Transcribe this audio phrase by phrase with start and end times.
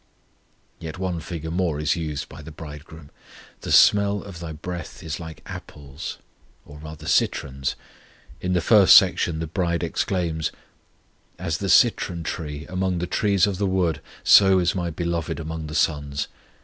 [0.79, 3.11] _Yet one figure more is used by the Bridegroom:
[3.59, 6.17] "The smell of thy breath [is] like apples,"
[6.65, 7.75] or rather citrons.
[8.41, 10.51] In the first section the bride exclaims:
[11.37, 15.67] As the citron tree among the trees of the wood, So is my Beloved among
[15.67, 16.27] the sons.